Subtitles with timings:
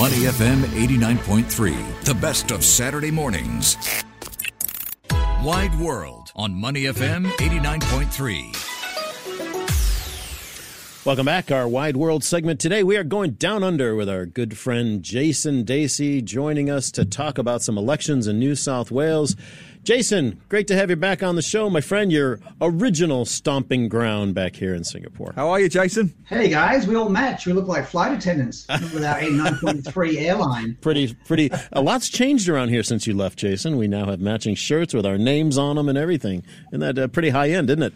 [0.00, 3.76] Money FM 89.3, the best of Saturday mornings.
[5.44, 8.70] Wide World on Money FM 89.3.
[11.04, 11.52] Welcome back.
[11.52, 12.82] Our Wide World segment today.
[12.82, 17.36] We are going down under with our good friend Jason Dasey joining us to talk
[17.36, 19.36] about some elections in New South Wales.
[19.82, 22.12] Jason, great to have you back on the show, my friend.
[22.12, 25.32] Your original stomping ground back here in Singapore.
[25.34, 26.14] How are you, Jason?
[26.26, 27.46] Hey guys, we all match.
[27.46, 30.76] We look like flight attendants with our 89.3 airline.
[30.82, 31.50] Pretty, pretty.
[31.72, 33.78] A lot's changed around here since you left, Jason.
[33.78, 36.44] We now have matching shirts with our names on them and everything.
[36.72, 37.94] Isn't that uh, pretty high end, isn't it?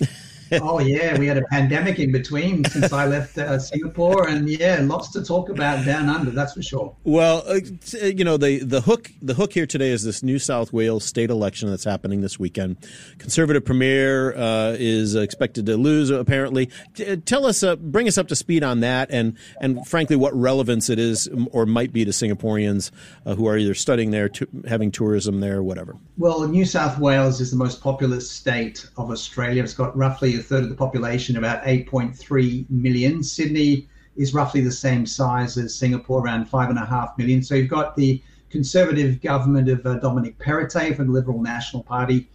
[0.52, 4.80] oh yeah, we had a pandemic in between since I left uh, Singapore, and yeah,
[4.82, 6.30] lots to talk about down under.
[6.30, 6.94] That's for sure.
[7.04, 7.60] Well, uh,
[8.02, 11.30] you know the the hook the hook here today is this New South Wales state
[11.30, 12.76] election that's happening this weekend.
[13.18, 16.10] Conservative premier uh, is expected to lose.
[16.10, 20.16] Apparently, uh, tell us, uh, bring us up to speed on that, and and frankly,
[20.16, 22.90] what relevance it is or might be to Singaporeans
[23.24, 25.96] uh, who are either studying there, to, having tourism there, whatever.
[26.18, 29.62] Well, New South Wales is the most populous state of Australia.
[29.62, 33.22] It's got roughly a third of the population, about 8.3 million.
[33.22, 37.42] Sydney is roughly the same size as Singapore, around five and a half million.
[37.42, 42.28] So you've got the Conservative government of uh, Dominic Perrottet from the Liberal National Party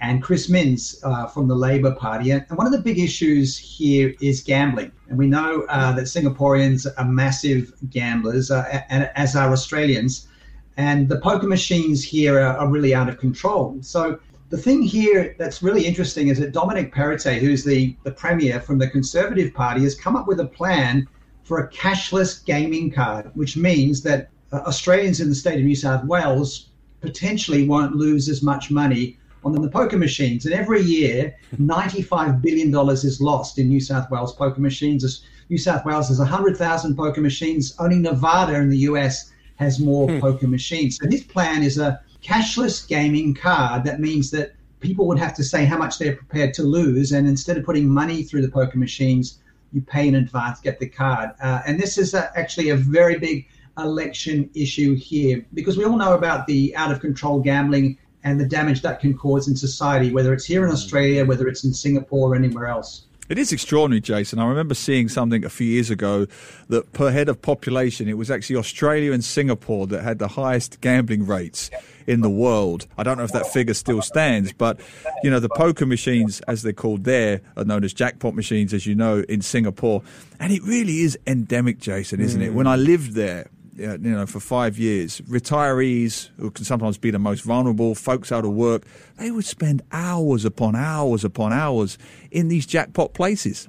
[0.00, 2.30] and Chris Minns uh, from the Labor Party.
[2.30, 4.92] And one of the big issues here is gambling.
[5.08, 10.28] And we know uh, that Singaporeans are massive gamblers, uh, and, as are Australians.
[10.76, 13.78] And the poker machines here are, are really out of control.
[13.80, 18.60] So the thing here that's really interesting is that Dominic Perrottet, who's the, the premier
[18.60, 21.08] from the Conservative Party, has come up with a plan
[21.42, 25.74] for a cashless gaming card, which means that uh, Australians in the state of New
[25.74, 26.68] South Wales
[27.00, 30.44] potentially won't lose as much money on the poker machines.
[30.44, 35.24] And every year, $95 billion is lost in New South Wales poker machines.
[35.48, 37.74] New South Wales has 100,000 poker machines.
[37.78, 40.20] Only Nevada in the US has more hmm.
[40.20, 40.98] poker machines.
[41.00, 43.84] So his plan is a cashless gaming card.
[43.84, 47.26] That means that people would have to say how much they're prepared to lose, and
[47.28, 49.38] instead of putting money through the poker machines,
[49.72, 51.30] you pay in advance, get the card.
[51.40, 53.46] Uh, and this is a, actually a very big
[53.78, 58.46] election issue here because we all know about the out of control gambling and the
[58.46, 62.32] damage that can cause in society, whether it's here in Australia, whether it's in Singapore
[62.32, 63.05] or anywhere else.
[63.28, 64.38] It is extraordinary, Jason.
[64.38, 66.26] I remember seeing something a few years ago
[66.68, 70.80] that per head of population, it was actually Australia and Singapore that had the highest
[70.80, 71.70] gambling rates
[72.06, 72.86] in the world.
[72.96, 74.80] I don't know if that figure still stands, but
[75.24, 78.86] you know the poker machines, as they're called there, are known as jackpot machines, as
[78.86, 80.02] you know, in Singapore,
[80.38, 82.46] and it really is endemic, Jason, isn't mm.
[82.46, 82.54] it?
[82.54, 87.18] When I lived there, you know, for five years, retirees who can sometimes be the
[87.18, 88.84] most vulnerable, folks out of work,
[89.18, 91.98] they would spend hours upon hours upon hours
[92.30, 93.66] in these jackpot places.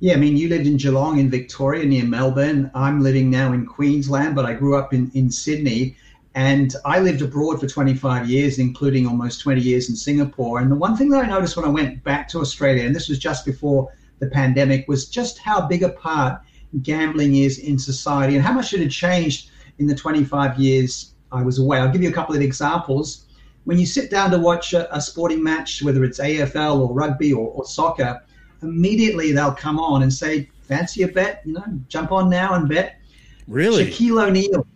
[0.00, 2.70] Yeah, I mean, you lived in Geelong in Victoria near Melbourne.
[2.74, 5.96] I'm living now in Queensland, but I grew up in, in Sydney.
[6.34, 10.60] And I lived abroad for 25 years, including almost 20 years in Singapore.
[10.60, 13.08] And the one thing that I noticed when I went back to Australia, and this
[13.08, 16.40] was just before the pandemic, was just how big a part
[16.82, 21.42] gambling is in society and how much it had changed in the 25 years I
[21.42, 21.78] was away.
[21.78, 23.26] I'll give you a couple of examples.
[23.64, 27.32] When you sit down to watch a, a sporting match, whether it's AFL or rugby
[27.32, 28.22] or, or soccer,
[28.62, 31.42] immediately they'll come on and say, Fancy a bet?
[31.44, 33.00] You know, jump on now and bet.
[33.48, 33.86] Really?
[33.86, 34.66] Shaquille O'Neal.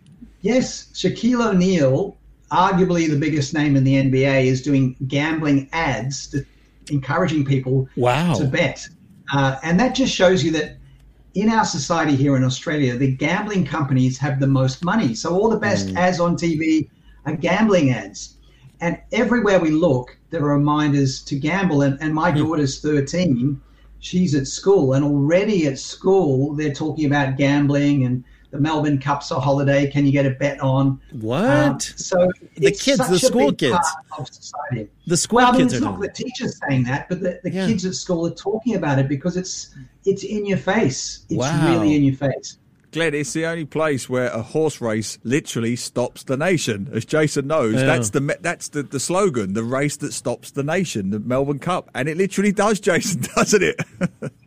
[0.41, 2.17] Yes, Shaquille O'Neal,
[2.51, 6.45] arguably the biggest name in the NBA, is doing gambling ads to,
[6.89, 8.33] encouraging people wow.
[8.33, 8.87] to bet.
[9.33, 10.77] Uh, and that just shows you that
[11.35, 15.13] in our society here in Australia, the gambling companies have the most money.
[15.13, 15.97] So all the best mm.
[15.97, 16.89] ads on TV
[17.25, 18.37] are gambling ads.
[18.79, 21.81] And everywhere we look, there are reminders to gamble.
[21.81, 22.37] And, and my mm.
[22.37, 23.59] daughter's 13.
[23.99, 24.93] She's at school.
[24.93, 28.23] And already at school, they're talking about gambling and
[28.55, 29.89] the Melbourne Cup's a holiday.
[29.89, 30.99] Can you get a bet on?
[31.11, 31.43] What?
[31.43, 33.77] Um, so the kids, the school kids,
[35.05, 35.73] the school well, I mean, kids.
[35.73, 37.67] It's not the teachers saying that, but the, the yeah.
[37.67, 41.25] kids at school are talking about it because it's it's in your face.
[41.29, 41.71] It's wow.
[41.71, 42.57] really in your face.
[42.95, 46.89] Glenn, it's the only place where a horse race literally stops the nation.
[46.93, 47.85] As Jason knows, yeah.
[47.85, 51.91] that's the that's the, the slogan, the race that stops the nation, the Melbourne Cup,
[51.93, 53.81] and it literally does, Jason, doesn't it?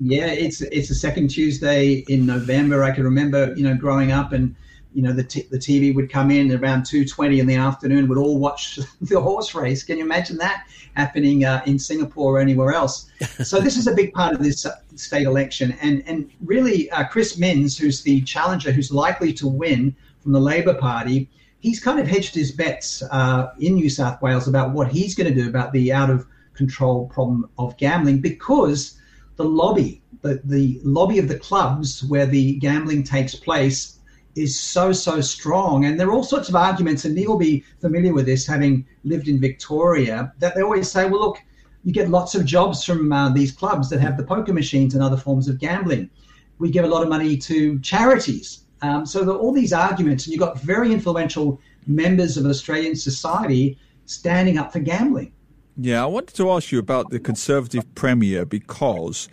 [0.01, 2.83] yeah, it's it's the second Tuesday in November.
[2.83, 4.57] I can remember, you know, growing up and
[4.99, 8.09] you know the t- the TV would come in around two twenty in the afternoon.
[8.09, 9.85] Would all watch the horse race.
[9.85, 13.09] Can you imagine that happening uh, in Singapore or anywhere else?
[13.45, 17.05] so this is a big part of this uh, state election, and and really uh,
[17.05, 21.31] Chris Minns, who's the challenger, who's likely to win from the Labor Party,
[21.61, 25.33] he's kind of hedged his bets uh, in New South Wales about what he's going
[25.33, 28.99] to do about the out of control problem of gambling because
[29.37, 33.98] the lobby, the, the lobby of the clubs where the gambling takes place
[34.39, 35.85] is so, so strong.
[35.85, 38.87] And there are all sorts of arguments, and Neil will be familiar with this, having
[39.05, 41.39] lived in Victoria, that they always say, well, look,
[41.85, 45.03] you get lots of jobs from uh, these clubs that have the poker machines and
[45.03, 46.11] other forms of gambling.
[46.59, 48.65] We give a lot of money to charities.
[48.83, 52.97] Um, so there are all these arguments, and you've got very influential members of Australian
[52.97, 55.33] society standing up for gambling.
[55.77, 59.29] Yeah, I wanted to ask you about the Conservative Premier because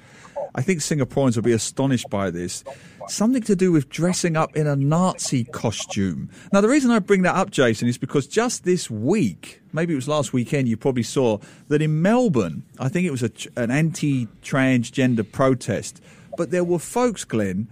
[0.54, 2.64] I think Singaporeans will be astonished by this.
[3.08, 6.30] Something to do with dressing up in a Nazi costume.
[6.52, 9.98] Now, the reason I bring that up, Jason, is because just this week, maybe it
[9.98, 13.72] was last weekend, you probably saw that in Melbourne, I think it was a, an
[13.72, 16.02] anti transgender protest,
[16.38, 17.68] but there were folks, Glenn,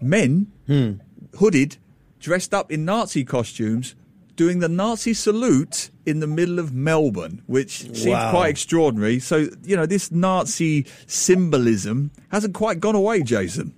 [0.00, 0.94] men, hmm.
[1.38, 1.78] hooded,
[2.20, 3.94] dressed up in Nazi costumes,
[4.36, 8.30] doing the Nazi salute in the middle of Melbourne, which seems wow.
[8.30, 9.18] quite extraordinary.
[9.20, 13.74] So, you know, this Nazi symbolism hasn't quite gone away, Jason.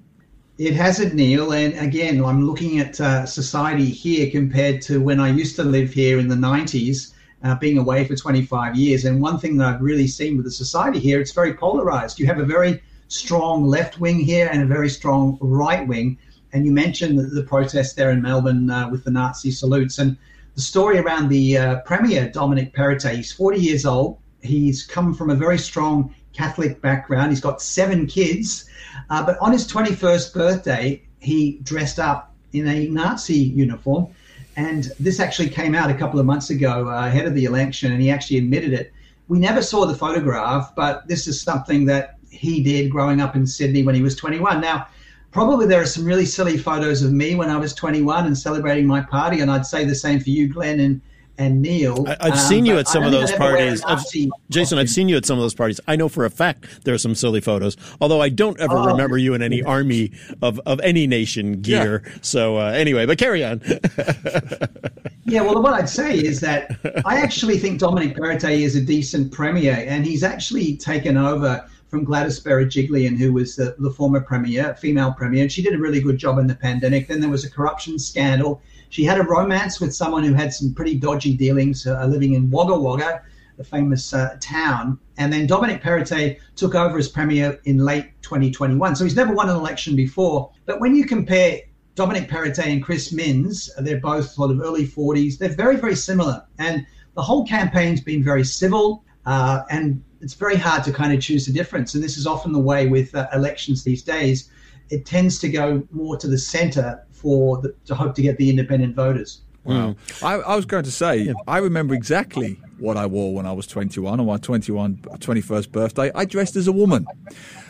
[0.58, 1.53] It hasn't, Neil.
[1.53, 5.93] And again, I'm looking at uh, society here compared to when I used to live
[5.93, 7.12] here in the 90s,
[7.43, 9.05] uh, being away for 25 years.
[9.05, 12.19] And one thing that I've really seen with the society here, it's very polarized.
[12.19, 16.17] You have a very strong left wing here and a very strong right wing.
[16.55, 19.99] And you mentioned the, the protest there in Melbourne uh, with the Nazi salutes.
[19.99, 20.17] And
[20.55, 23.14] the story around the uh, Premier, Dominic Perrottet.
[23.14, 24.17] He's 40 years old.
[24.41, 27.31] He's come from a very strong Catholic background.
[27.31, 28.69] He's got seven kids.
[29.09, 34.09] Uh, but on his 21st birthday, he dressed up in a Nazi uniform.
[34.56, 37.93] And this actually came out a couple of months ago uh, ahead of the election,
[37.93, 38.93] and he actually admitted it.
[39.29, 43.47] We never saw the photograph, but this is something that he did growing up in
[43.47, 44.61] Sydney when he was 21.
[44.61, 44.88] Now,
[45.31, 48.87] probably there are some really silly photos of me when I was 21 and celebrating
[48.87, 51.00] my party, and I'd say the same for you, Glenn and
[51.38, 52.06] and Neil.
[52.06, 53.83] I, have um, seen you at some of those parties.
[53.85, 54.05] I've,
[54.50, 55.81] Jason, I've seen you at some of those parties.
[55.87, 58.87] I know for a fact there are some silly photos, although I don't ever oh.
[58.87, 60.12] remember you in any army
[60.43, 62.03] of, of any nation gear.
[62.05, 62.12] Yeah.
[62.23, 63.61] So uh, anyway, but carry on.
[65.25, 69.33] yeah, well, what I'd say is that I actually think Dominic Perrottet is a decent
[69.33, 74.75] premier, and he's actually taken over from Gladys Berejiklian, who was the, the former premier,
[74.75, 77.09] female premier, and she did a really good job in the pandemic.
[77.09, 78.61] Then there was a corruption scandal.
[78.91, 82.50] She had a romance with someone who had some pretty dodgy dealings, uh, living in
[82.50, 83.23] Wagga Wagga,
[83.56, 84.99] the famous uh, town.
[85.19, 88.97] And then Dominic Perrottet took over as premier in late 2021.
[88.97, 90.50] So he's never won an election before.
[90.67, 91.61] But when you compare
[91.94, 95.38] Dominic Perrottet and Chris Minns, they're both sort of early 40s.
[95.38, 96.44] They're very, very similar.
[96.59, 99.05] And the whole campaign's been very civil.
[99.25, 101.94] Uh, and it's very hard to kind of choose a difference.
[101.94, 104.50] And this is often the way with uh, elections these days.
[104.91, 108.50] It tends to go more to the centre for the, to hope to get the
[108.50, 109.40] independent voters.
[109.66, 109.96] Wow.
[110.22, 111.32] I, I, was going to say, yeah.
[111.48, 116.12] I remember exactly what I wore when I was 21 on my 21, 21st birthday.
[116.14, 117.04] I dressed as a woman.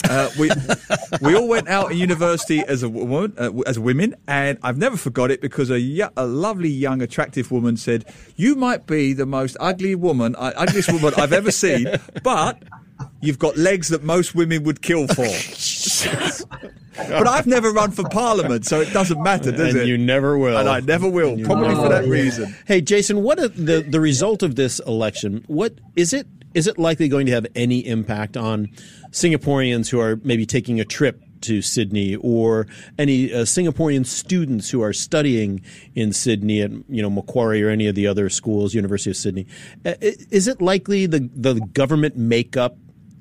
[0.05, 0.51] Uh, we
[1.23, 4.99] we all went out at university as a woman, uh, as women, and I've never
[4.99, 8.05] forgot it because a, a lovely, young, attractive woman said,
[8.37, 11.89] "You might be the most ugly woman, uh, ugliest woman I've ever seen,
[12.23, 12.63] but
[13.21, 15.27] you've got legs that most women would kill for."
[16.97, 19.87] but I've never run for parliament, so it doesn't matter, does and it?
[19.87, 22.55] You never will, and I never will, probably for that reason.
[22.67, 25.45] Hey, Jason, what the the result of this election?
[25.47, 26.27] What is it?
[26.55, 28.69] Is it likely going to have any impact on
[29.11, 32.67] Singaporeans who are maybe taking a trip to Sydney or
[32.99, 35.61] any uh, Singaporean students who are studying
[35.95, 39.47] in Sydney at you know Macquarie or any of the other schools, University of Sydney.
[39.85, 42.77] Uh, is it likely the the government makeup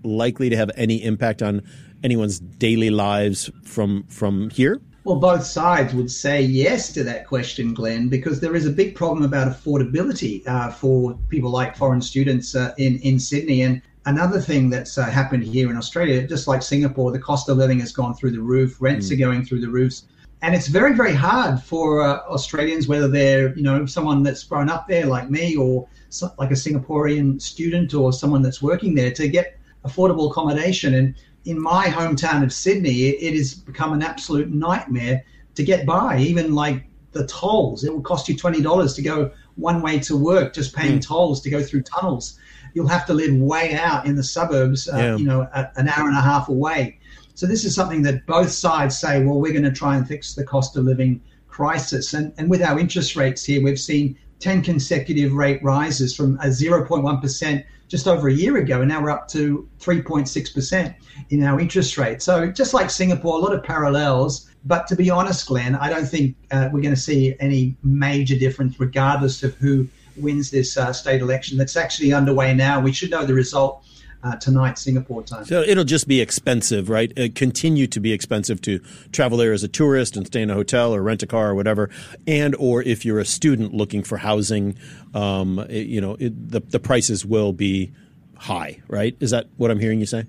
[0.06, 1.62] likely to have any impact on
[2.04, 4.82] anyone's daily lives from from here?
[5.04, 8.96] Well, both sides would say yes to that question, Glenn, because there is a big
[8.96, 13.62] problem about affordability uh, for people like foreign students uh, in in Sydney.
[13.62, 17.58] And another thing that's uh, happened here in Australia, just like Singapore, the cost of
[17.58, 19.14] living has gone through the roof, rents mm.
[19.14, 20.08] are going through the roofs.
[20.42, 24.70] And it's very, very hard for uh, Australians, whether they're, you know, someone that's grown
[24.70, 29.12] up there like me or so, like a Singaporean student or someone that's working there
[29.12, 30.96] to get affordable accommodation.
[30.96, 31.16] And
[31.46, 35.24] in my hometown of Sydney, it, it has become an absolute nightmare
[35.56, 36.18] to get by.
[36.20, 40.18] Even like the tolls, it will cost you twenty dollars to go one way to
[40.18, 41.06] work, just paying mm.
[41.06, 42.38] tolls to go through tunnels.
[42.74, 45.16] You'll have to live way out in the suburbs, uh, yeah.
[45.16, 47.00] you know, a, an hour and a half away.
[47.36, 50.34] So this is something that both sides say, well, we're going to try and fix
[50.34, 52.14] the cost of living crisis.
[52.14, 56.48] And, and with our interest rates here, we've seen 10 consecutive rate rises from a
[56.48, 60.96] 0.1% just over a year ago, and now we're up to 3.6%
[61.30, 62.22] in our interest rate.
[62.22, 64.50] So just like Singapore, a lot of parallels.
[64.66, 68.38] But to be honest, Glenn, I don't think uh, we're going to see any major
[68.38, 69.88] difference, regardless of who
[70.18, 72.80] wins this uh, state election that's actually underway now.
[72.80, 73.84] We should know the result
[74.26, 75.46] uh, tonight Singapore time.
[75.46, 77.14] So it'll just be expensive, right?
[77.16, 78.80] It continue to be expensive to
[79.12, 81.56] travel there as a tourist and stay in a hotel or rent a car or
[81.56, 81.90] whatever,
[82.26, 84.78] and or if you're a student looking for housing,
[85.14, 87.92] um, it, you know, it, the the prices will be
[88.38, 89.16] high, right?
[89.20, 90.26] Is that what I'm hearing you say?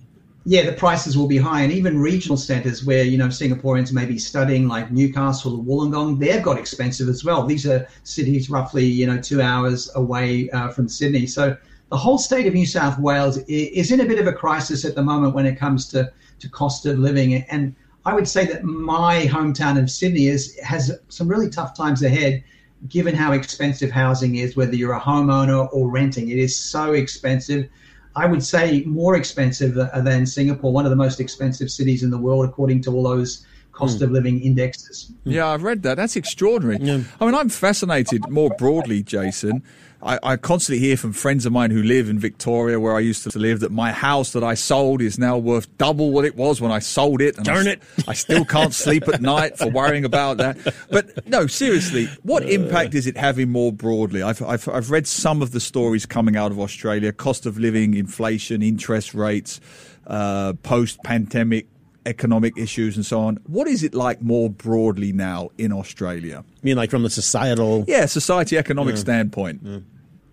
[0.48, 4.06] yeah, the prices will be high, and even regional centres where you know Singaporeans may
[4.06, 7.44] be studying, like Newcastle or Wollongong, they've got expensive as well.
[7.44, 11.56] These are cities roughly you know two hours away uh, from Sydney, so
[11.90, 14.94] the whole state of New South Wales is in a bit of a crisis at
[14.94, 17.74] the moment when it comes to to cost of living, and
[18.04, 22.42] I would say that my hometown of Sydney is has some really tough times ahead.
[22.88, 27.70] Given how expensive housing is, whether you're a homeowner or renting, it is so expensive
[28.16, 32.18] I would say more expensive than Singapore, one of the most expensive cities in the
[32.18, 34.02] world, according to all those cost mm.
[34.02, 35.12] of living indexes.
[35.24, 35.98] Yeah, I've read that.
[35.98, 36.78] That's extraordinary.
[36.80, 37.02] Yeah.
[37.20, 39.62] I mean, I'm fascinated more broadly, Jason.
[40.06, 43.28] I, I, constantly hear from friends of mine who live in Victoria, where I used
[43.28, 46.60] to live, that my house that I sold is now worth double what it was
[46.60, 47.36] when I sold it.
[47.36, 47.82] Darn I, it!
[48.06, 50.56] I still can't sleep at night for worrying about that.
[50.90, 52.46] But no, seriously, what uh.
[52.46, 54.22] impact is it having more broadly?
[54.22, 57.94] I've, I've, I've read some of the stories coming out of Australia: cost of living,
[57.94, 59.60] inflation, interest rates,
[60.06, 61.66] uh, post-pandemic
[62.06, 63.36] economic issues and so on.
[63.46, 66.44] What is it like more broadly now in Australia?
[66.46, 67.84] I mean, like from the societal?
[67.88, 69.00] Yeah, society economic yeah.
[69.00, 69.60] standpoint.
[69.64, 69.78] Yeah.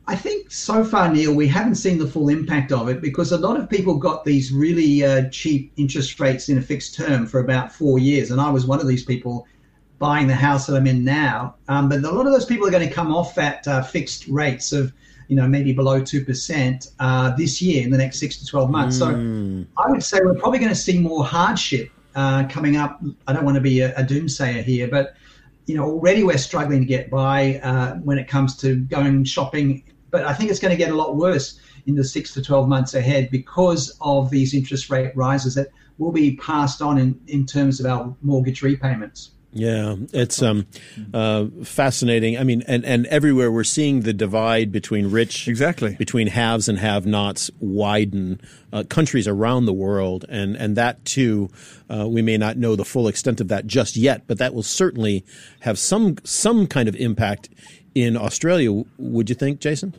[0.06, 3.38] I think so far, Neil, we haven't seen the full impact of it because a
[3.38, 7.40] lot of people got these really uh, cheap interest rates in a fixed term for
[7.40, 8.32] about four years.
[8.32, 9.48] And I was one of these people
[10.00, 11.56] buying the house that I'm in now.
[11.70, 14.28] Um, but a lot of those people are going to come off at uh, fixed
[14.28, 14.92] rates of
[15.28, 18.98] you know, maybe below 2% uh, this year in the next six to 12 months.
[19.00, 19.66] Mm.
[19.66, 23.02] So I would say we're probably going to see more hardship uh, coming up.
[23.28, 25.16] I don't want to be a, a, doomsayer here, but,
[25.66, 29.84] you know, already we're struggling to get by uh, when it comes to going shopping.
[30.14, 32.70] But I think it's going to get a lot worse in the six to 12
[32.70, 37.48] months ahead because of these interest rate rises that will be passed on in, in
[37.48, 39.32] terms of our mortgage repayments.
[39.56, 40.66] Yeah, it's um,
[41.14, 42.40] uh, fascinating.
[42.40, 46.80] I mean, and, and everywhere we're seeing the divide between rich, exactly, between haves and
[46.80, 48.42] have-nots widen.
[48.72, 51.48] Uh, countries around the world, and and that too,
[51.92, 54.64] uh, we may not know the full extent of that just yet, but that will
[54.64, 55.24] certainly
[55.60, 57.50] have some some kind of impact
[57.96, 58.84] in Australia.
[58.98, 59.94] Would you think, Jason?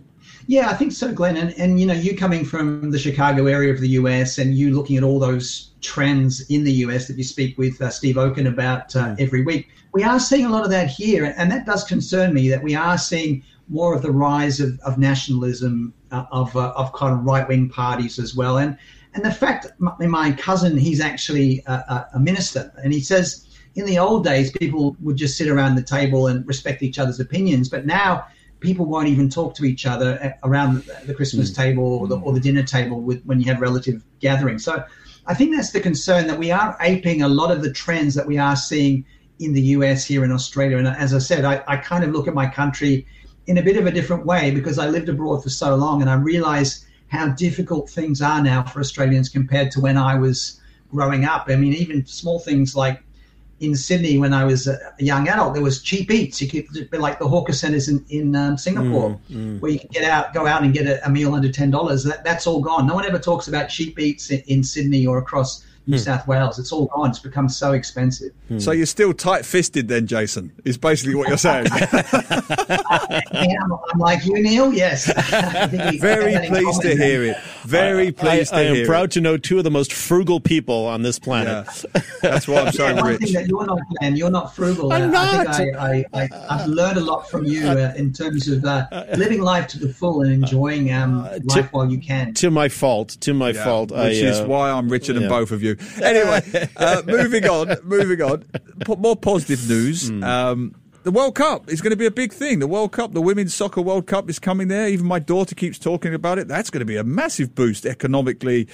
[0.47, 1.37] Yeah, I think so, Glenn.
[1.37, 4.75] And, and you know, you coming from the Chicago area of the US and you
[4.75, 8.47] looking at all those trends in the US that you speak with uh, Steve Okun
[8.47, 9.21] about uh, mm.
[9.21, 11.35] every week, we are seeing a lot of that here.
[11.37, 14.99] And that does concern me that we are seeing more of the rise of, of
[14.99, 18.59] nationalism, uh, of, uh, of kind of right wing parties as well.
[18.59, 18.77] And,
[19.15, 23.87] and the fact, my, my cousin, he's actually a, a minister, and he says, in
[23.87, 27.69] the old days, people would just sit around the table and respect each other's opinions.
[27.69, 28.26] But now
[28.61, 31.57] people won't even talk to each other around the Christmas mm.
[31.57, 34.64] table or the, or the, dinner table with, when you have relative gatherings.
[34.64, 34.83] So
[35.26, 38.26] I think that's the concern that we are aping a lot of the trends that
[38.26, 39.04] we are seeing
[39.38, 40.78] in the US here in Australia.
[40.78, 43.07] And as I said, I, I kind of look at my country
[43.47, 46.09] in a bit of a different way because I lived abroad for so long and
[46.09, 51.25] I realize how difficult things are now for Australians compared to when I was growing
[51.25, 51.47] up.
[51.49, 53.03] I mean, even small things like
[53.64, 56.40] in Sydney when I was a young adult, there was cheap eats.
[56.40, 59.61] You could be like the hawker centers in, in um, Singapore, mm, mm.
[59.61, 62.04] where you can get out, go out and get a, a meal under ten dollars.
[62.04, 62.87] That, that's all gone.
[62.87, 66.03] No one ever talks about cheap eats in, in Sydney or across New hmm.
[66.03, 66.59] South Wales.
[66.59, 67.11] It's all gone.
[67.11, 68.33] It's become so expensive.
[68.49, 68.59] Hmm.
[68.59, 70.53] So you're still tight-fisted, then, Jason?
[70.64, 71.67] Is basically what you're saying.
[71.71, 74.73] I'm, I'm, like you, Neil.
[74.73, 75.07] Yes.
[76.00, 77.37] Very pleased to hear it.
[77.64, 80.41] Very pleased I, I, to I am proud to know two of the most frugal
[80.41, 81.67] people on this planet.
[81.95, 82.03] Yeah.
[82.23, 83.21] That's why I'm so yeah, rich.
[83.21, 84.17] Thing that you're not, Glenn.
[84.17, 84.93] You're not frugal.
[84.93, 85.49] I'm not.
[85.49, 88.87] I think I, have learned a lot from you uh, in terms of uh,
[89.17, 92.33] living life to the full and enjoying um, uh, to, life while you can.
[92.35, 93.11] To my fault.
[93.21, 93.91] To my yeah, fault.
[93.91, 95.74] Which is uh, why I'm richer than both of you.
[96.02, 96.69] Anyway.
[96.76, 98.45] Uh, moving on, moving on.
[98.99, 100.11] more positive news.
[100.11, 100.25] Mm.
[100.25, 102.61] Um, the World Cup is going to be a big thing.
[102.61, 104.88] The World Cup, the Women's Soccer World Cup is coming there.
[104.88, 106.49] Even my daughter keeps talking about it.
[106.49, 108.69] That's going to be a massive boost economically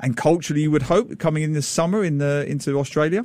[0.00, 3.24] and culturally, you would hope, coming in this summer in the, into Australia.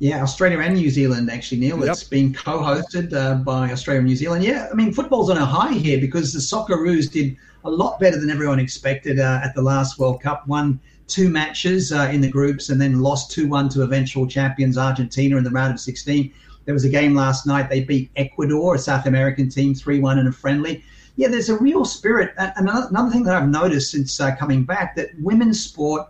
[0.00, 1.78] Yeah, Australia and New Zealand, actually, Neil.
[1.78, 1.88] Yep.
[1.90, 4.42] It's been co hosted uh, by Australia and New Zealand.
[4.42, 8.18] Yeah, I mean, football's on a high here because the Socceroos did a lot better
[8.18, 10.48] than everyone expected uh, at the last World Cup.
[10.48, 10.80] Won
[11.12, 15.36] two matches uh, in the groups and then lost 2 1 to eventual champions Argentina
[15.36, 16.32] in the round of 16.
[16.64, 17.68] There was a game last night.
[17.68, 20.84] They beat Ecuador, a South American team, 3 1 in a friendly.
[21.16, 22.32] Yeah, there's a real spirit.
[22.38, 26.08] Another, another thing that I've noticed since uh, coming back that women's sport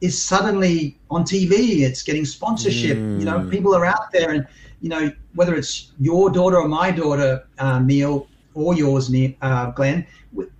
[0.00, 1.82] is suddenly on TV.
[1.82, 2.96] It's getting sponsorship.
[2.96, 3.20] Mm.
[3.20, 3.50] You know, mm.
[3.50, 4.46] people are out there, and
[4.80, 10.06] you know whether it's your daughter or my daughter, uh, Neil, or yours, uh, Glenn.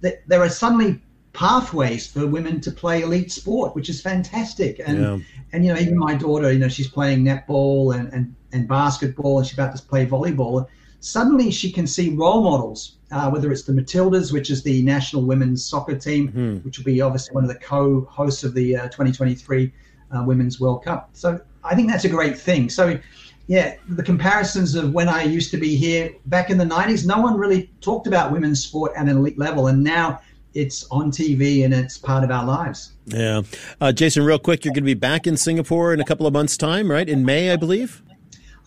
[0.00, 1.00] There are suddenly
[1.32, 4.80] pathways for women to play elite sport, which is fantastic.
[4.84, 5.18] And Yeah.
[5.52, 9.38] and you know, even my daughter, you know, she's playing netball and, and, and basketball,
[9.38, 10.66] and she's about to play volleyball.
[11.00, 15.22] Suddenly, she can see role models, uh, whether it's the Matildas, which is the national
[15.22, 16.28] women's soccer team,
[16.62, 19.72] which will be obviously one of the co-hosts of the uh, 2023
[20.12, 21.10] uh, Women's World Cup.
[21.14, 22.68] So I think that's a great thing.
[22.70, 22.99] So.
[23.46, 27.20] Yeah, the comparisons of when I used to be here back in the 90s, no
[27.20, 29.66] one really talked about women's sport at an elite level.
[29.66, 30.20] And now
[30.54, 32.92] it's on TV and it's part of our lives.
[33.07, 33.42] Yeah.
[33.80, 36.33] Uh, Jason, real quick, you're going to be back in Singapore in a couple of
[36.33, 37.09] months' time, right?
[37.09, 38.02] In May, I believe.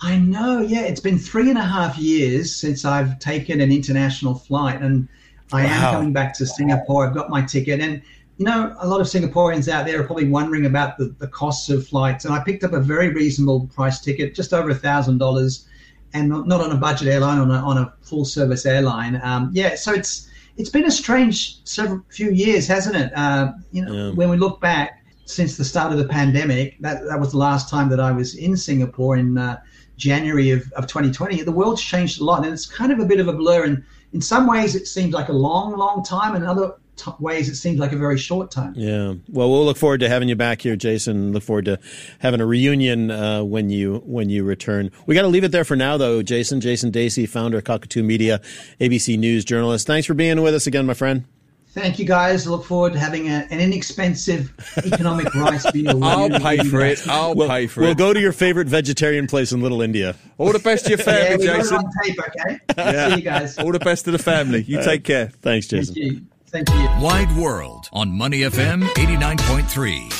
[0.01, 0.81] I know, yeah.
[0.81, 5.07] It's been three and a half years since I've taken an international flight, and
[5.53, 5.69] I Wow.
[5.71, 7.07] am coming back to Singapore.
[7.07, 8.01] I've got my ticket, and
[8.37, 11.69] you know, a lot of Singaporeans out there are probably wondering about the, the costs
[11.69, 12.25] of flights.
[12.25, 15.67] And I picked up a very reasonable price ticket, just over a thousand dollars,
[16.13, 19.21] and not, not on a budget airline, on a, on a full service airline.
[19.23, 23.11] Um, yeah, so it's it's been a strange several few years, hasn't it?
[23.15, 24.13] Uh, you know, Yeah.
[24.13, 27.69] when we look back since the start of the pandemic, that that was the last
[27.69, 29.59] time that I was in Singapore in uh,
[29.97, 31.41] January of, of 2020.
[31.43, 33.63] The world's changed a lot, and it's kind of a bit of a blur.
[33.63, 33.83] And
[34.13, 37.55] in some ways, it seems like a long, long time, and other t- ways, it
[37.55, 38.73] seems like a very short time.
[38.75, 39.13] Yeah.
[39.29, 41.31] Well, we'll look forward to having you back here, Jason.
[41.33, 41.79] Look forward to
[42.19, 44.91] having a reunion uh, when you when you return.
[45.05, 46.21] We got to leave it there for now, though.
[46.21, 48.39] Jason, Jason Dasey, founder of Cockatoo Media,
[48.79, 49.87] ABC News journalist.
[49.87, 51.25] Thanks for being with us again, my friend.
[51.69, 52.45] Thank you, guys.
[52.45, 54.53] I look forward to having a, an inexpensive
[54.85, 56.03] economic rice meal.
[56.03, 57.01] I'll pay for it.
[57.07, 57.85] I'll We'll, pay for it.
[57.85, 60.15] we'll go to your favorite vegetarian place in Little India.
[60.37, 61.77] All the best to your Yeah, family, we got it Jason.
[61.77, 63.09] on tape, okay?
[63.09, 63.57] See you guys.
[63.57, 64.61] All the best to the family.
[64.61, 65.29] You take care.
[65.41, 65.95] Thanks, Jason.
[65.95, 66.21] Thank you.
[66.53, 66.87] Thank you.
[67.01, 70.19] Wide World on Money FM 89.3.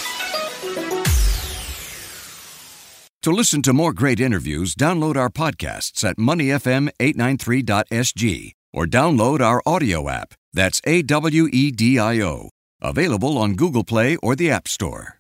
[3.22, 10.10] To listen to more great interviews, download our podcasts at moneyfm893.sg or download our audio
[10.10, 10.34] app.
[10.52, 12.50] That's A W E D I O.
[12.82, 15.20] Available on Google Play or the App Store.